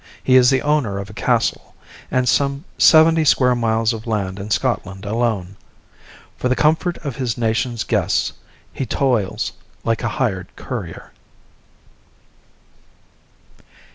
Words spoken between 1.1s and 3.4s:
a castle and some seventy